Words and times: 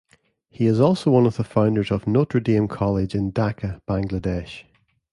He 0.49 0.65
is 0.65 0.79
also 0.79 1.11
one 1.11 1.27
of 1.27 1.37
the 1.37 1.43
founders 1.43 1.91
of 1.91 2.07
Notre 2.07 2.39
Dame 2.41 2.67
College 2.67 3.13
in 3.13 3.31
Dhaka, 3.31 3.81
Bangladesh. 3.87 4.63